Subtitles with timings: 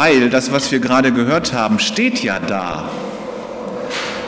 [0.00, 2.88] weil das, was wir gerade gehört haben, steht ja da.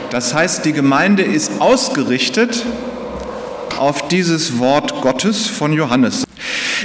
[0.09, 2.65] Das heißt, die Gemeinde ist ausgerichtet
[3.77, 6.25] auf dieses Wort Gottes von Johannes.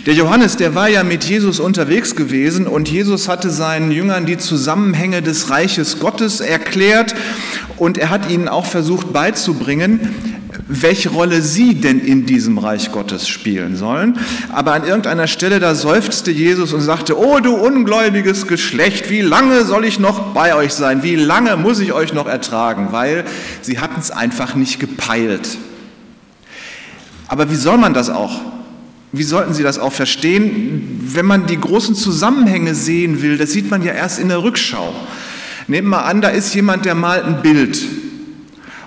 [0.07, 4.39] Der Johannes, der war ja mit Jesus unterwegs gewesen und Jesus hatte seinen Jüngern die
[4.39, 7.13] Zusammenhänge des Reiches Gottes erklärt
[7.79, 10.36] und er hat ihnen auch versucht beizubringen,
[10.69, 14.19] welche Rolle sie denn in diesem Reich Gottes spielen sollen.
[14.53, 19.65] Aber an irgendeiner Stelle, da seufzte Jesus und sagte, oh du ungläubiges Geschlecht, wie lange
[19.65, 21.03] soll ich noch bei euch sein?
[21.03, 22.89] Wie lange muss ich euch noch ertragen?
[22.91, 23.25] Weil
[23.63, 25.57] sie hatten es einfach nicht gepeilt.
[27.29, 28.41] Aber wie soll man das auch?
[29.13, 31.01] Wie sollten Sie das auch verstehen?
[31.01, 34.95] Wenn man die großen Zusammenhänge sehen will, das sieht man ja erst in der Rückschau.
[35.69, 37.79] Nehmen wir an, da ist jemand, der malt ein Bild.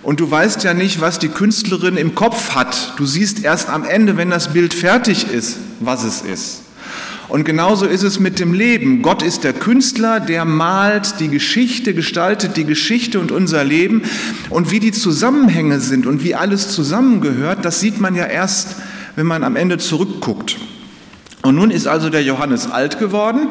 [0.10, 2.96] Und du weißt ja nicht, was die Künstlerin im Kopf hat.
[2.98, 6.64] Du siehst erst am Ende, wenn das Bild fertig ist, was es ist.
[7.28, 9.04] Und genauso ist es mit dem Leben.
[9.04, 14.02] Gott ist der Künstler, der malt die Geschichte, gestaltet die Geschichte und unser Leben.
[14.50, 18.78] Und wie die Zusammenhänge sind und wie alles zusammengehört, das sieht man ja erst,
[19.16, 20.58] wenn man am Ende zurückguckt.
[21.42, 23.48] Und nun ist also der Johannes alt geworden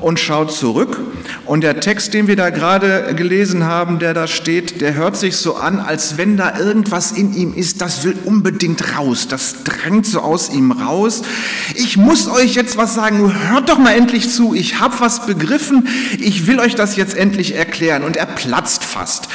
[0.00, 1.00] und schaut zurück.
[1.44, 5.36] Und der Text, den wir da gerade gelesen haben, der da steht, der hört sich
[5.36, 9.26] so an, als wenn da irgendwas in ihm ist, das will unbedingt raus.
[9.26, 11.22] Das drängt so aus ihm raus.
[11.74, 13.34] Ich muss euch jetzt was sagen.
[13.50, 14.54] Hört doch mal endlich zu.
[14.54, 15.88] Ich habe was begriffen.
[16.20, 18.04] Ich will euch das jetzt endlich erklären.
[18.04, 19.26] Und er platzt fast.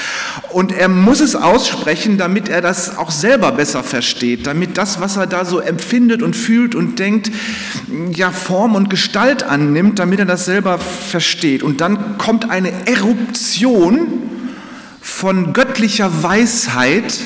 [0.53, 5.17] Und er muss es aussprechen, damit er das auch selber besser versteht, damit das, was
[5.17, 7.31] er da so empfindet und fühlt und denkt,
[8.13, 11.63] ja, Form und Gestalt annimmt, damit er das selber versteht.
[11.63, 14.07] Und dann kommt eine Eruption
[15.01, 17.19] von göttlicher Weisheit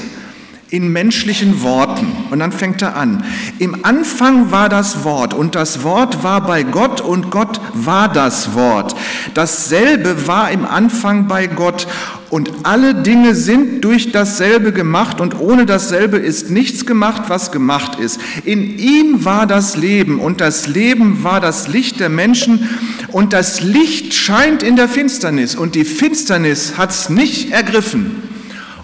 [0.71, 2.07] in menschlichen Worten.
[2.31, 3.25] Und dann fängt er an.
[3.59, 8.55] Im Anfang war das Wort und das Wort war bei Gott und Gott war das
[8.55, 8.95] Wort.
[9.33, 11.87] Dasselbe war im Anfang bei Gott
[12.29, 17.99] und alle Dinge sind durch dasselbe gemacht und ohne dasselbe ist nichts gemacht, was gemacht
[17.99, 18.21] ist.
[18.45, 22.69] In ihm war das Leben und das Leben war das Licht der Menschen
[23.09, 28.30] und das Licht scheint in der Finsternis und die Finsternis hat es nicht ergriffen.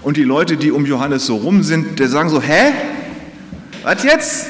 [0.08, 2.72] Und die Leute, die um Johannes so rum sind, die sagen so, hä?
[3.84, 4.46] Was jetzt?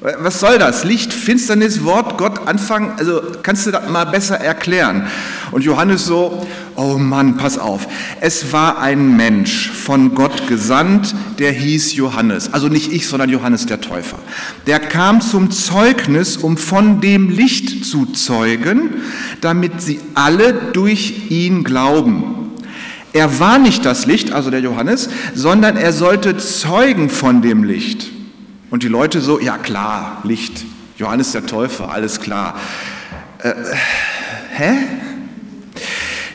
[0.00, 0.84] Was soll das?
[0.84, 5.08] Licht, Finsternis, Wort, Gott, Anfang, also kannst du das mal besser erklären?
[5.50, 6.46] Und Johannes so,
[6.76, 7.88] oh Mann, pass auf.
[8.20, 12.54] Es war ein Mensch von Gott gesandt, der hieß Johannes.
[12.54, 14.20] Also nicht ich, sondern Johannes der Täufer.
[14.68, 19.02] Der kam zum Zeugnis, um von dem Licht zu zeugen,
[19.40, 22.35] damit sie alle durch ihn glauben.
[23.16, 28.10] Er war nicht das Licht, also der Johannes, sondern er sollte zeugen von dem Licht.
[28.68, 30.66] Und die Leute so, ja klar, Licht,
[30.98, 32.60] Johannes der Täufer, alles klar.
[33.38, 33.54] Äh,
[34.50, 34.72] hä?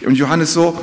[0.08, 0.76] Und Johannes so,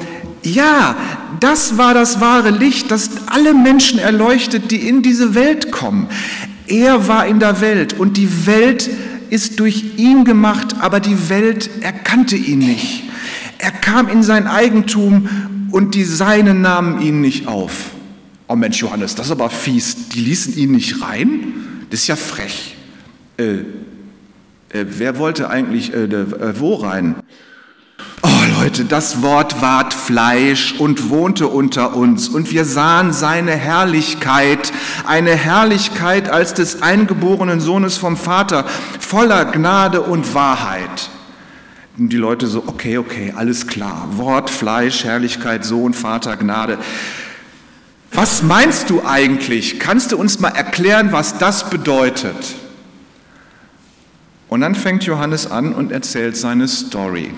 [0.44, 0.94] ja,
[1.40, 6.06] das war das wahre Licht, das alle Menschen erleuchtet, die in diese Welt kommen.
[6.68, 8.88] Er war in der Welt und die Welt
[9.30, 13.02] ist durch ihn gemacht, aber die Welt erkannte ihn nicht.
[13.58, 15.28] Er kam in sein Eigentum
[15.70, 17.90] und die Seinen nahmen ihn nicht auf.
[18.46, 20.08] Oh Mensch, Johannes, das ist aber fies.
[20.08, 21.86] Die ließen ihn nicht rein?
[21.90, 22.76] Das ist ja frech.
[23.36, 23.58] Äh,
[24.70, 27.16] äh, wer wollte eigentlich äh, äh, wo rein?
[28.22, 34.72] Oh Leute, das Wort ward Fleisch und wohnte unter uns und wir sahen seine Herrlichkeit,
[35.06, 38.64] eine Herrlichkeit als des eingeborenen Sohnes vom Vater,
[38.98, 41.10] voller Gnade und Wahrheit.
[41.98, 44.08] Und die Leute so, okay, okay, alles klar.
[44.12, 46.78] Wort, Fleisch, Herrlichkeit, Sohn, Vater, Gnade.
[48.12, 49.80] Was meinst du eigentlich?
[49.80, 52.54] Kannst du uns mal erklären, was das bedeutet?
[54.48, 57.32] Und dann fängt Johannes an und erzählt seine Story.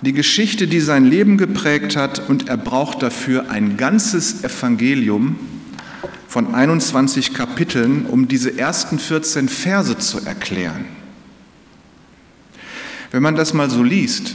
[0.00, 5.36] Die Geschichte, die sein Leben geprägt hat, und er braucht dafür ein ganzes Evangelium
[6.26, 10.97] von 21 Kapiteln, um diese ersten 14 Verse zu erklären.
[13.10, 14.34] Wenn man das mal so liest,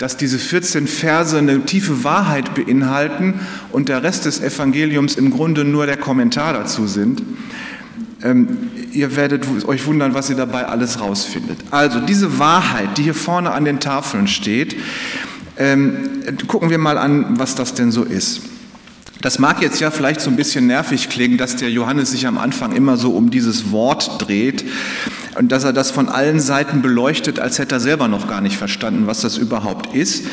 [0.00, 3.40] dass diese 14 Verse eine tiefe Wahrheit beinhalten
[3.70, 7.22] und der Rest des Evangeliums im Grunde nur der Kommentar dazu sind.
[8.22, 11.58] Ähm, ihr werdet euch wundern, was ihr dabei alles rausfindet.
[11.70, 14.74] Also diese Wahrheit, die hier vorne an den Tafeln steht,
[15.58, 18.40] ähm, gucken wir mal an, was das denn so ist.
[19.20, 22.38] Das mag jetzt ja vielleicht so ein bisschen nervig klingen, dass der Johannes sich am
[22.38, 24.64] Anfang immer so um dieses Wort dreht
[25.36, 28.56] und dass er das von allen Seiten beleuchtet, als hätte er selber noch gar nicht
[28.56, 30.24] verstanden, was das überhaupt ist.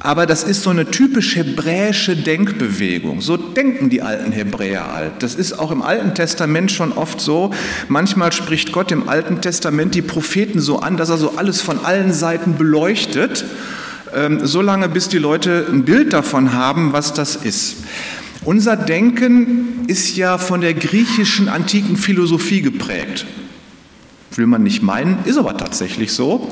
[0.00, 3.20] Aber das ist so eine typisch hebräische Denkbewegung.
[3.20, 5.12] So denken die alten Hebräer alt.
[5.20, 7.52] Das ist auch im Alten Testament schon oft so.
[7.88, 11.84] Manchmal spricht Gott im Alten Testament die Propheten so an, dass er so alles von
[11.84, 13.44] allen Seiten beleuchtet,
[14.12, 17.76] ähm, so lange bis die Leute ein Bild davon haben, was das ist.
[18.44, 23.24] Unser Denken ist ja von der griechischen antiken Philosophie geprägt.
[24.36, 26.50] Will man nicht meinen, ist aber tatsächlich so.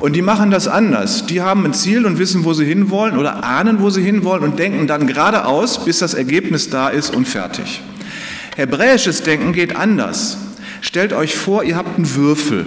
[0.00, 1.26] Und die machen das anders.
[1.26, 4.58] Die haben ein Ziel und wissen, wo sie hinwollen oder ahnen, wo sie hinwollen und
[4.58, 7.82] denken dann geradeaus, bis das Ergebnis da ist und fertig.
[8.56, 10.38] Hebräisches Denken geht anders.
[10.80, 12.66] Stellt euch vor, ihr habt einen Würfel.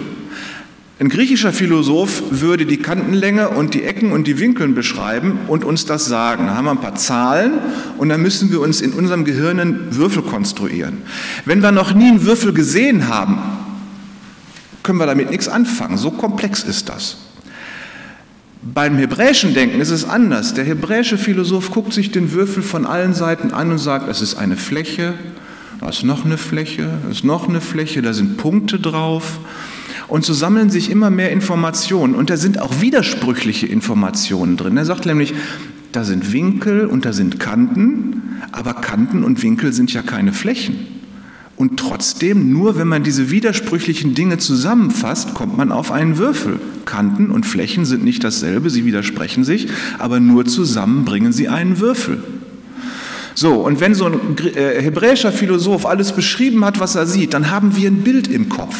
[1.00, 5.86] Ein griechischer Philosoph würde die Kantenlänge und die Ecken und die Winkel beschreiben und uns
[5.86, 6.46] das sagen.
[6.46, 7.52] Da haben wir ein paar Zahlen
[7.96, 10.98] und dann müssen wir uns in unserem Gehirn einen Würfel konstruieren.
[11.46, 13.38] Wenn wir noch nie einen Würfel gesehen haben,
[14.82, 15.96] können wir damit nichts anfangen.
[15.96, 17.16] So komplex ist das.
[18.62, 20.52] Beim hebräischen Denken ist es anders.
[20.52, 24.34] Der hebräische Philosoph guckt sich den Würfel von allen Seiten an und sagt, es ist
[24.34, 25.14] eine Fläche,
[25.80, 29.40] da ist noch eine Fläche, da ist noch eine Fläche, da sind Punkte drauf.
[30.08, 32.14] Und so sammeln sich immer mehr Informationen.
[32.14, 34.76] Und da sind auch widersprüchliche Informationen drin.
[34.76, 35.32] Er sagt nämlich,
[35.92, 40.86] da sind Winkel und da sind Kanten, aber Kanten und Winkel sind ja keine Flächen.
[41.60, 46.58] Und trotzdem, nur wenn man diese widersprüchlichen Dinge zusammenfasst, kommt man auf einen Würfel.
[46.86, 49.68] Kanten und Flächen sind nicht dasselbe, sie widersprechen sich,
[49.98, 52.24] aber nur zusammen bringen sie einen Würfel.
[53.34, 57.50] So, und wenn so ein äh, hebräischer Philosoph alles beschrieben hat, was er sieht, dann
[57.50, 58.76] haben wir ein Bild im Kopf.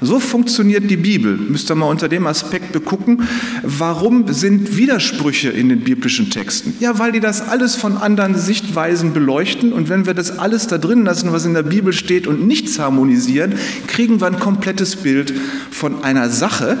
[0.00, 1.36] So funktioniert die Bibel.
[1.36, 3.22] Müsst ihr mal unter dem Aspekt begucken.
[3.62, 6.74] Warum sind Widersprüche in den biblischen Texten?
[6.80, 9.72] Ja, weil die das alles von anderen Sichtweisen beleuchten.
[9.72, 12.78] Und wenn wir das alles da drin lassen, was in der Bibel steht und nichts
[12.78, 13.54] harmonisieren,
[13.86, 15.32] kriegen wir ein komplettes Bild
[15.70, 16.76] von einer Sache,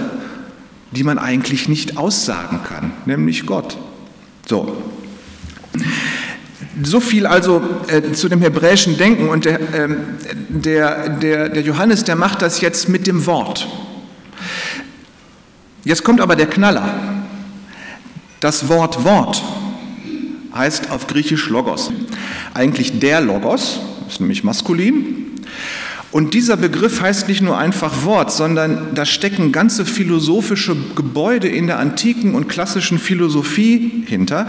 [0.92, 3.76] die man eigentlich nicht aussagen kann, nämlich Gott.
[4.46, 4.93] So.
[6.82, 9.88] So viel also äh, zu dem hebräischen Denken und der, äh,
[10.48, 13.68] der, der, der Johannes, der macht das jetzt mit dem Wort.
[15.84, 16.94] Jetzt kommt aber der Knaller.
[18.40, 19.42] Das Wort Wort
[20.54, 21.90] heißt auf Griechisch Logos.
[22.54, 25.32] Eigentlich der Logos, ist nämlich maskulin,
[26.14, 31.66] und dieser Begriff heißt nicht nur einfach Wort, sondern da stecken ganze philosophische Gebäude in
[31.66, 34.46] der antiken und klassischen Philosophie hinter.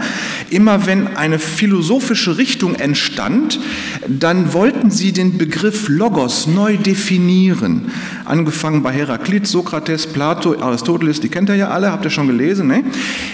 [0.48, 3.58] Immer wenn eine philosophische Richtung entstand,
[4.06, 7.90] dann wollten sie den Begriff Logos neu definieren.
[8.26, 12.68] Angefangen bei Heraklit, Sokrates, Plato, Aristoteles, die kennt ihr ja alle, habt ihr schon gelesen.
[12.68, 12.84] Ne?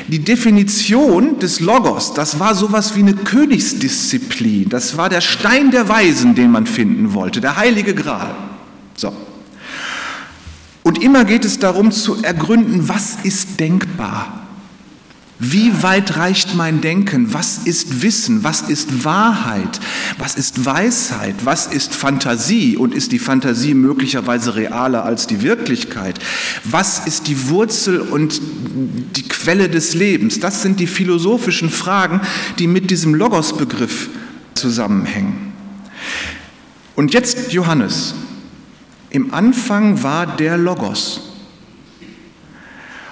[0.08, 4.70] Die Definition des Logos, das war sowas wie eine Königsdisziplin.
[4.70, 8.21] Das war der Stein der Weisen, den man finden wollte, der heilige Gral.
[8.96, 9.12] So.
[10.82, 14.42] Und immer geht es darum zu ergründen, was ist denkbar?
[15.44, 17.34] Wie weit reicht mein Denken?
[17.34, 18.44] Was ist Wissen?
[18.44, 19.80] Was ist Wahrheit?
[20.18, 21.34] Was ist Weisheit?
[21.44, 22.76] Was ist Fantasie?
[22.76, 26.20] Und ist die Fantasie möglicherweise realer als die Wirklichkeit?
[26.62, 28.40] Was ist die Wurzel und
[29.16, 30.38] die Quelle des Lebens?
[30.38, 32.20] Das sind die philosophischen Fragen,
[32.60, 34.10] die mit diesem Logos-Begriff
[34.54, 35.51] zusammenhängen.
[36.94, 38.14] Und jetzt Johannes.
[39.10, 41.20] Im Anfang war der Logos.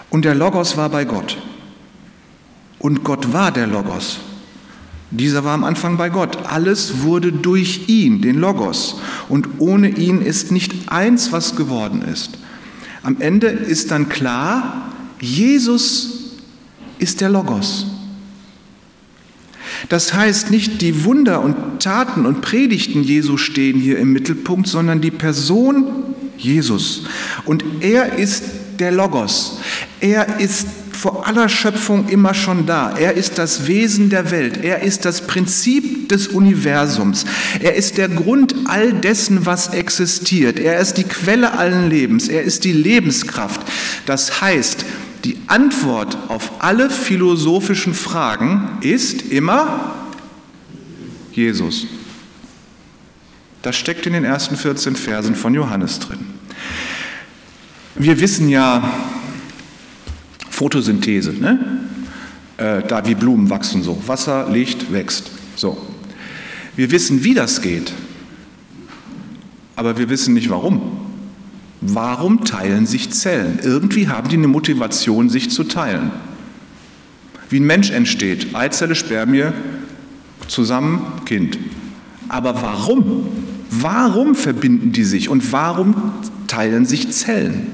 [0.09, 1.39] Und der Logos war bei Gott.
[2.79, 4.19] Und Gott war der Logos.
[5.11, 6.47] Dieser war am Anfang bei Gott.
[6.47, 9.01] Alles wurde durch ihn, den Logos.
[9.29, 12.39] Und ohne ihn ist nicht eins, was geworden ist.
[13.03, 16.37] Am Ende ist dann klar, Jesus
[16.99, 17.87] ist der Logos.
[19.89, 25.01] Das heißt, nicht die Wunder und Taten und Predigten Jesu stehen hier im Mittelpunkt, sondern
[25.01, 25.87] die Person
[26.37, 27.05] Jesus.
[27.45, 28.45] Und er ist
[28.79, 29.61] der Logos.
[30.01, 32.95] Er ist vor aller Schöpfung immer schon da.
[32.97, 34.63] Er ist das Wesen der Welt.
[34.63, 37.25] Er ist das Prinzip des Universums.
[37.61, 40.59] Er ist der Grund all dessen, was existiert.
[40.59, 42.29] Er ist die Quelle allen Lebens.
[42.29, 43.63] Er ist die Lebenskraft.
[44.05, 44.85] Das heißt,
[45.25, 49.95] die Antwort auf alle philosophischen Fragen ist immer
[51.33, 51.87] Jesus.
[53.63, 56.21] Das steckt in den ersten 14 Versen von Johannes drin.
[57.95, 58.91] Wir wissen ja,
[60.49, 61.81] Photosynthese, ne?
[62.57, 64.03] Äh, da wie Blumen wachsen so.
[64.07, 65.31] Wasser, Licht, wächst.
[65.57, 65.77] So.
[66.77, 67.93] Wir wissen, wie das geht,
[69.77, 71.10] aber wir wissen nicht warum.
[71.81, 73.59] Warum teilen sich Zellen?
[73.63, 76.11] Irgendwie haben die eine Motivation, sich zu teilen.
[77.49, 79.47] Wie ein Mensch entsteht, Eizelle, Spermie,
[80.47, 81.59] zusammen Kind.
[82.29, 83.27] Aber warum?
[83.71, 86.13] Warum verbinden die sich und warum
[86.47, 87.69] teilen sich Zellen?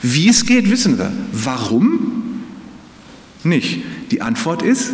[0.00, 1.12] Wie es geht, wissen wir.
[1.32, 2.42] Warum?
[3.42, 3.80] Nicht.
[4.10, 4.92] Die Antwort ist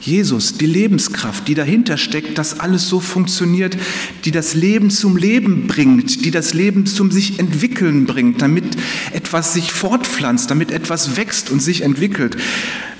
[0.00, 3.76] Jesus, die Lebenskraft, die dahinter steckt, dass alles so funktioniert,
[4.24, 8.76] die das Leben zum Leben bringt, die das Leben zum sich entwickeln bringt, damit
[9.12, 12.36] etwas sich fortpflanzt, damit etwas wächst und sich entwickelt.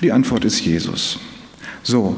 [0.02, 1.21] Die Antwort ist Jesus.
[1.85, 2.17] So,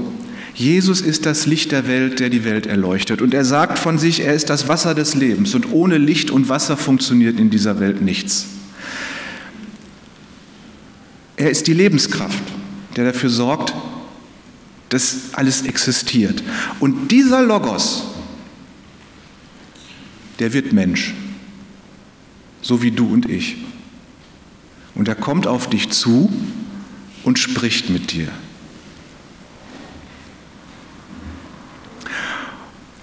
[0.54, 3.22] Jesus ist das Licht der Welt, der die Welt erleuchtet.
[3.22, 5.54] Und er sagt von sich, er ist das Wasser des Lebens.
[5.54, 8.46] Und ohne Licht und Wasser funktioniert in dieser Welt nichts.
[11.36, 12.42] Er ist die Lebenskraft,
[12.96, 13.72] der dafür sorgt,
[14.90, 16.42] dass alles existiert.
[16.78, 18.04] Und dieser Logos,
[20.38, 21.14] der wird Mensch,
[22.60, 23.56] so wie du und ich.
[24.94, 26.30] Und er kommt auf dich zu
[27.22, 28.28] und spricht mit dir.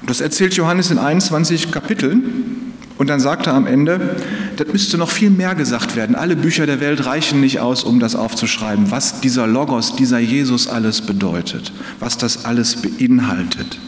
[0.06, 2.67] Das erzählt Johannes in 21 Kapiteln.
[2.98, 4.16] Und dann sagt er am Ende,
[4.56, 6.16] das müsste noch viel mehr gesagt werden.
[6.16, 10.68] Alle Bücher der Welt reichen nicht aus, um das aufzuschreiben, was dieser Logos, dieser Jesus
[10.68, 13.80] alles bedeutet, was das alles beinhaltet.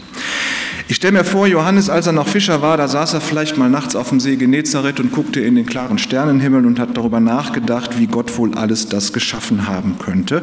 [0.86, 3.70] Ich stelle mir vor, Johannes, als er noch Fischer war, da saß er vielleicht mal
[3.70, 7.98] nachts auf dem See Genezareth und guckte in den klaren Sternenhimmel und hat darüber nachgedacht,
[7.98, 10.42] wie Gott wohl alles das geschaffen haben könnte.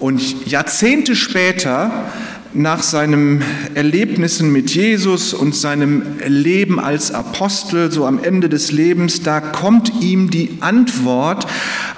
[0.00, 2.06] Und Jahrzehnte später
[2.54, 3.42] nach seinen
[3.74, 9.92] Erlebnissen mit Jesus und seinem Leben als Apostel, so am Ende des Lebens, da kommt
[10.00, 11.46] ihm die Antwort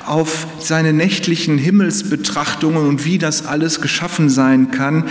[0.06, 5.04] auf seine nächtlichen Himmelsbetrachtungen und wie das alles geschaffen sein kann.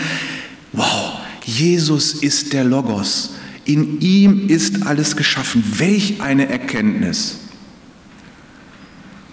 [0.71, 3.31] Wow, Jesus ist der Logos.
[3.65, 5.63] In ihm ist alles geschaffen.
[5.77, 7.39] Welch eine Erkenntnis.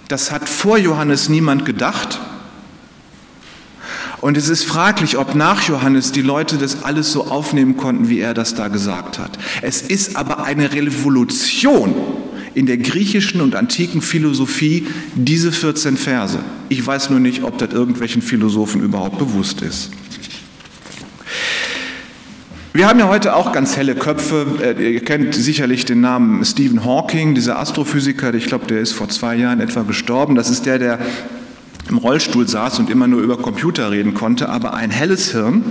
[0.09, 2.21] Das hat vor Johannes niemand gedacht.
[4.21, 8.21] Und es ist fraglich, ob nach Johannes die Leute das alles so aufnehmen konnten, wie
[8.21, 9.39] er das da gesagt hat.
[9.63, 11.95] Es ist aber eine Revolution
[12.55, 16.39] in der griechischen und antiken Philosophie, diese 14 Verse.
[16.69, 19.91] Ich weiß nur nicht, ob das irgendwelchen Philosophen überhaupt bewusst ist.
[22.73, 24.47] Wir haben ja heute auch ganz helle Köpfe.
[24.63, 28.33] Äh, ihr kennt sicherlich den Namen Stephen Hawking, dieser Astrophysiker.
[28.35, 30.37] Ich glaube, der ist vor zwei Jahren etwa gestorben.
[30.37, 30.99] Das ist der, der
[31.91, 35.65] im Rollstuhl saß und immer nur über Computer reden konnte, aber ein helles Hirn.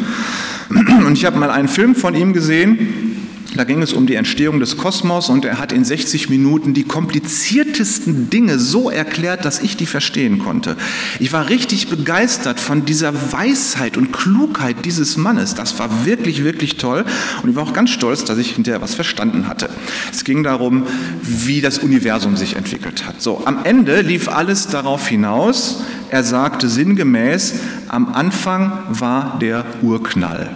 [0.70, 3.19] Und ich habe mal einen Film von ihm gesehen,
[3.56, 6.84] da ging es um die Entstehung des Kosmos und er hat in 60 Minuten die
[6.84, 10.77] kompliziertesten Dinge so erklärt, dass ich die verstehen konnte.
[11.20, 15.56] Ich war richtig begeistert von dieser Weisheit und Klugheit dieses Mannes.
[15.56, 17.06] Das war wirklich, wirklich toll
[17.41, 19.70] und ich war auch ganz stolz, dass ich hinterher was verstanden hatte.
[20.12, 20.84] Es ging darum,
[21.22, 23.22] wie das Universum sich entwickelt hat.
[23.22, 25.82] So, am Ende lief alles darauf hinaus.
[26.12, 27.56] Er sagte sinngemäß,
[27.88, 30.56] am Anfang war der Urknall.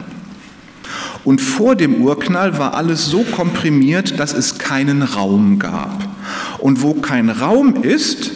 [1.23, 6.07] Und vor dem Urknall war alles so komprimiert, dass es keinen Raum gab.
[6.59, 8.31] Und wo kein Raum ist,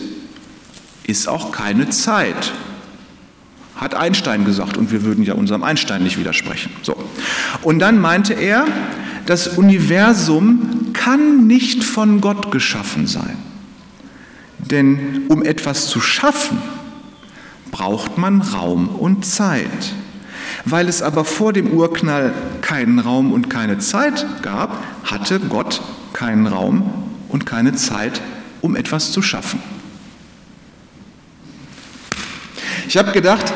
[1.06, 2.54] ist auch keine Zeit.
[3.76, 6.72] Hat Einstein gesagt und wir würden ja unserem Einstein nicht widersprechen.
[6.82, 6.96] So.
[7.62, 8.66] Und dann meinte er,
[9.26, 13.38] das Universum kann nicht von Gott geschaffen sein.
[14.58, 16.58] Denn um etwas zu schaffen,
[17.72, 19.94] braucht man Raum und Zeit.
[20.66, 25.82] Weil es aber vor dem Urknall keinen Raum und keine Zeit gab, hatte Gott
[26.14, 26.92] keinen Raum
[27.30, 28.22] und keine Zeit,
[28.62, 29.60] um etwas zu schaffen.
[32.88, 33.54] Ich habe gedacht,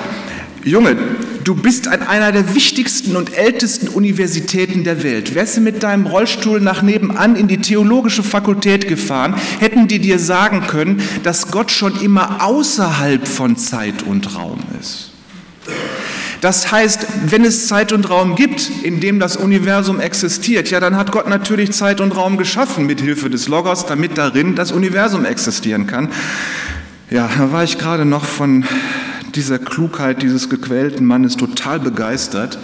[0.64, 0.96] Junge,
[1.44, 5.34] du bist an einer der wichtigsten und ältesten Universitäten der Welt.
[5.34, 10.20] Wärst du mit deinem Rollstuhl nach nebenan in die theologische Fakultät gefahren, hätten die dir
[10.20, 15.11] sagen können, dass Gott schon immer außerhalb von Zeit und Raum ist.
[16.42, 20.98] Das heißt, wenn es Zeit und Raum gibt, in dem das Universum existiert, ja, dann
[20.98, 25.24] hat Gott natürlich Zeit und Raum geschaffen mit Hilfe des Logos, damit darin das Universum
[25.24, 26.10] existieren kann.
[27.12, 28.66] Ja, da war ich gerade noch von
[29.36, 32.58] dieser Klugheit dieses gequälten Mannes total begeistert.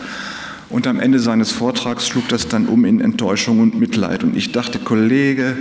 [0.69, 4.23] Und am Ende seines Vortrags schlug das dann um in Enttäuschung und Mitleid.
[4.23, 5.55] Und ich dachte, Kollege,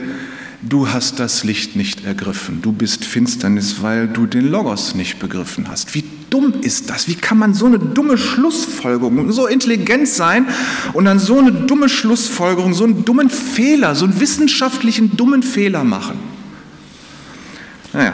[0.63, 2.63] du hast das Licht nicht ergriffen.
[2.63, 5.95] Du bist Finsternis, weil du den Logos nicht begriffen hast.
[5.95, 7.09] Wie dumm ist das?
[7.09, 10.47] Wie kann man so eine dumme Schlussfolgerung, so intelligent sein
[10.93, 15.85] und dann so eine dumme Schlussfolgerung, so einen dummen Fehler, so einen wissenschaftlichen dummen Fehler
[15.85, 16.19] machen?
[17.93, 18.13] Naja.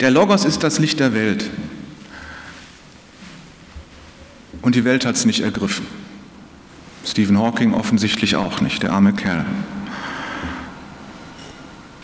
[0.00, 1.50] Der Logos ist das Licht der Welt.
[4.62, 5.86] Und die Welt hat es nicht ergriffen.
[7.06, 9.46] Stephen Hawking offensichtlich auch nicht, der arme Kerl.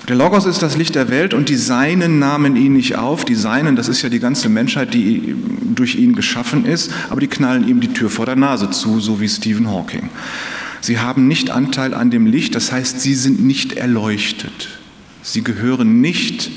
[0.08, 3.24] Der Logos ist das Licht der Welt und die Seinen nahmen ihn nicht auf.
[3.24, 5.34] Die Seinen, das ist ja die ganze Menschheit, die
[5.74, 9.20] durch ihn geschaffen ist, aber die knallen ihm die Tür vor der Nase zu, so
[9.20, 10.08] wie Stephen Hawking.
[10.80, 14.68] Sie haben nicht Anteil an dem Licht, das heißt, sie sind nicht erleuchtet.
[15.22, 16.50] Sie gehören nicht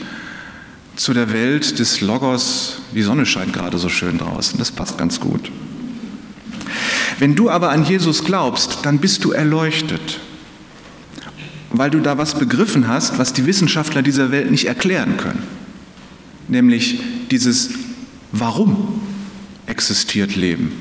[0.95, 2.81] zu der Welt des Logos.
[2.95, 5.51] Die Sonne scheint gerade so schön draußen, das passt ganz gut.
[7.19, 10.19] Wenn du aber an Jesus glaubst, dann bist du erleuchtet,
[11.71, 15.43] weil du da was begriffen hast, was die Wissenschaftler dieser Welt nicht erklären können.
[16.47, 16.99] Nämlich
[17.31, 17.69] dieses
[18.31, 19.01] Warum
[19.65, 20.71] existiert Leben?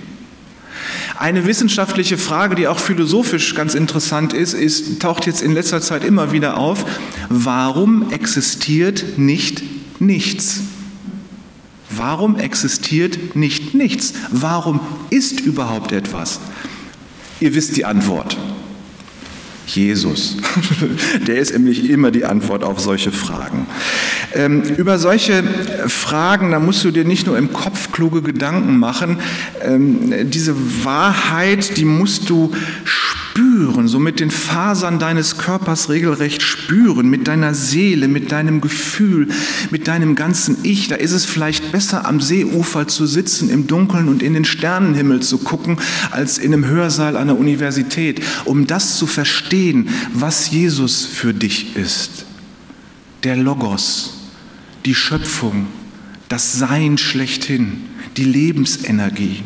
[1.17, 6.05] Eine wissenschaftliche Frage, die auch philosophisch ganz interessant ist, ist, taucht jetzt in letzter Zeit
[6.05, 6.85] immer wieder auf.
[7.29, 9.63] Warum existiert nicht
[10.01, 10.61] nichts?
[11.97, 14.15] Warum existiert nicht nichts?
[14.31, 16.41] Warum ist überhaupt etwas?
[17.41, 18.37] Ihr wisst die Antwort.
[19.67, 20.37] Jesus.
[21.27, 23.67] Der ist nämlich immer die Antwort auf solche Fragen.
[24.35, 25.43] Ähm, über solche
[25.87, 29.19] Fragen, da musst du dir nicht nur im Kopf kluge Gedanken machen.
[29.63, 32.53] Ähm, diese Wahrheit, die musst du
[33.55, 39.29] spüren, so mit den Fasern deines Körpers regelrecht spüren, mit deiner Seele, mit deinem Gefühl,
[39.71, 40.89] mit deinem ganzen Ich.
[40.89, 45.21] Da ist es vielleicht besser, am Seeufer zu sitzen, im Dunkeln und in den Sternenhimmel
[45.21, 45.79] zu gucken,
[46.11, 52.27] als in einem Hörsaal der Universität, um das zu verstehen, was Jesus für dich ist.
[53.23, 54.15] Der Logos,
[54.85, 55.67] die Schöpfung,
[56.29, 57.85] das Sein schlechthin,
[58.17, 59.43] die Lebensenergie.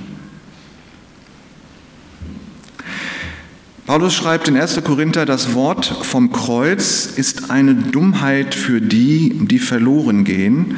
[3.88, 4.84] Paulus schreibt in 1.
[4.84, 10.76] Korinther, das Wort vom Kreuz ist eine Dummheit für die, die verloren gehen.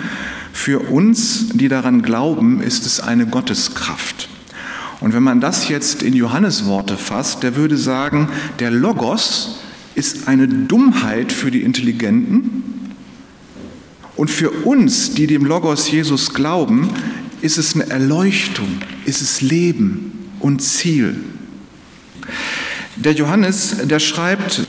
[0.53, 4.29] Für uns, die daran glauben, ist es eine Gotteskraft.
[5.01, 8.29] Und wenn man das jetzt in Johannes Worte fasst, der würde sagen,
[8.61, 9.59] der Logos
[9.97, 12.95] ist eine Dummheit für die Intelligenten
[14.15, 16.89] und für uns, die dem Logos Jesus glauben,
[17.43, 18.69] ist es eine Erleuchtung,
[19.05, 21.17] ist es Leben und Ziel.
[23.01, 24.67] Der Johannes, der schreibt,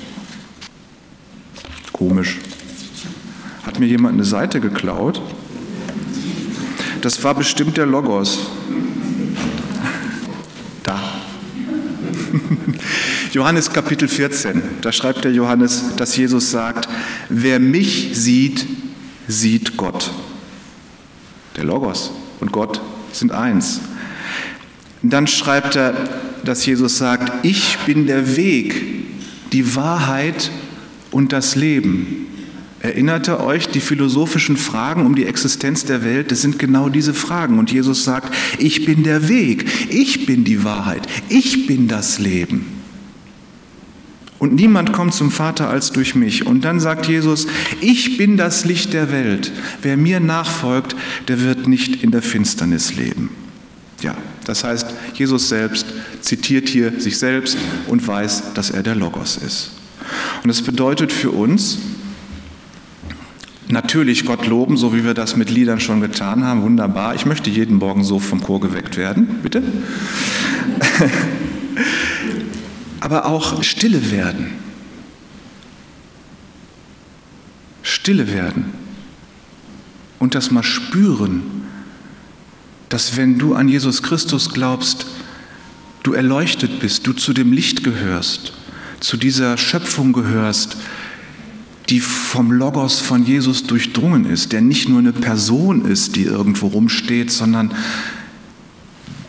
[1.92, 2.38] komisch,
[3.64, 5.22] hat mir jemand eine Seite geklaut?
[7.02, 8.48] Das war bestimmt der Logos.
[10.84, 10.98] Da.
[13.34, 16.88] Johannes Kapitel 14, da schreibt der Johannes, dass Jesus sagt,
[17.28, 18.66] wer mich sieht,
[19.28, 20.10] sieht Gott.
[21.58, 22.80] Der Logos und Gott
[23.12, 23.82] sind eins.
[25.02, 25.96] Dann schreibt er,
[26.44, 28.74] dass Jesus sagt, ich bin der Weg,
[29.52, 30.52] die Wahrheit
[31.12, 32.28] und das Leben.
[32.80, 37.60] Erinnerte euch, die philosophischen Fragen um die Existenz der Welt, das sind genau diese Fragen.
[37.60, 42.66] Und Jesus sagt, ich bin der Weg, ich bin die Wahrheit, ich bin das Leben.
[44.40, 46.48] Und niemand kommt zum Vater als durch mich.
[46.48, 47.46] Und dann sagt Jesus,
[47.80, 49.52] ich bin das Licht der Welt.
[49.84, 50.96] Wer mir nachfolgt,
[51.28, 53.30] der wird nicht in der Finsternis leben.
[54.02, 55.86] Ja, das heißt, Jesus selbst
[56.22, 57.58] zitiert hier sich selbst
[57.88, 59.72] und weiß, dass er der Logos ist.
[60.44, 61.78] Und das bedeutet für uns,
[63.68, 67.16] natürlich Gott loben, so wie wir das mit Liedern schon getan haben, wunderbar.
[67.16, 69.64] Ich möchte jeden Morgen so vom Chor geweckt werden, bitte.
[73.00, 74.52] Aber auch stille werden.
[77.82, 78.74] Stille werden.
[80.20, 81.42] Und das mal spüren,
[82.90, 85.06] dass wenn du an Jesus Christus glaubst,
[86.04, 88.54] du erleuchtet bist, du zu dem Licht gehörst,
[89.00, 90.78] zu dieser Schöpfung gehörst,
[91.90, 96.68] die vom Logos von Jesus durchdrungen ist, der nicht nur eine Person ist, die irgendwo
[96.68, 97.74] rumsteht, sondern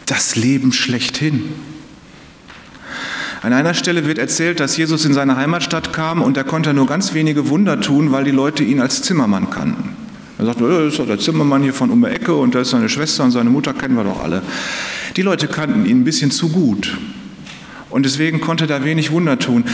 [0.07, 1.43] das Leben schlechthin.
[3.43, 6.87] An einer Stelle wird erzählt, dass Jesus in seine Heimatstadt kam und er konnte nur
[6.87, 9.97] ganz wenige Wunder tun, weil die Leute ihn als Zimmermann kannten.
[10.39, 12.71] Er sagt, das ist doch der Zimmermann hier von um die Ecke und da ist
[12.71, 14.43] seine Schwester und seine Mutter kennen wir doch alle.
[15.17, 16.97] Die Leute kannten ihn ein bisschen zu gut.
[17.91, 19.65] Und deswegen konnte da wenig Wunder tun.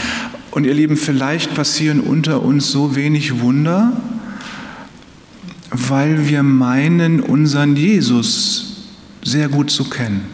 [0.51, 3.93] Und ihr Lieben, vielleicht passieren unter uns so wenig Wunder,
[5.71, 8.87] weil wir meinen, unseren Jesus
[9.23, 10.25] sehr gut zu kennen.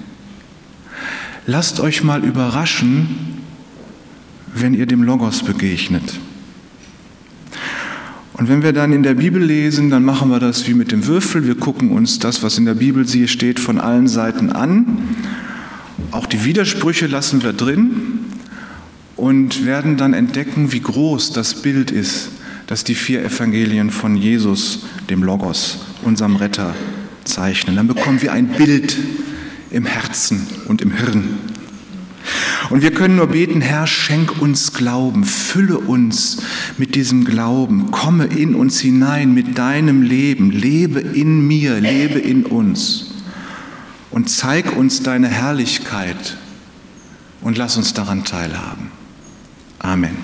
[1.45, 3.43] Lasst euch mal überraschen,
[4.55, 6.19] wenn ihr dem Logos begegnet.
[8.37, 11.07] Und wenn wir dann in der Bibel lesen, dann machen wir das wie mit dem
[11.07, 11.47] Würfel.
[11.47, 15.15] Wir gucken uns das, was in der Bibel steht, von allen Seiten an.
[16.11, 18.19] Auch die Widersprüche lassen wir drin
[19.15, 22.29] und werden dann entdecken, wie groß das Bild ist,
[22.67, 26.75] das die vier Evangelien von Jesus, dem Logos, unserem Retter,
[27.23, 27.77] zeichnen.
[27.77, 28.97] Dann bekommen wir ein Bild
[29.71, 31.37] im Herzen und im Hirn.
[32.69, 36.41] Und wir können nur beten, Herr, schenk uns Glauben, fülle uns
[36.77, 42.45] mit diesem Glauben, komme in uns hinein mit deinem Leben, lebe in mir, lebe in
[42.45, 43.11] uns
[44.11, 46.37] und zeig uns deine Herrlichkeit
[47.41, 48.89] und lass uns daran teilhaben.
[49.79, 50.15] Amen.